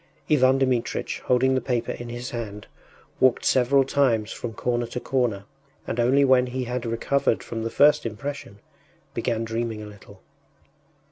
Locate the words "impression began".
8.03-9.43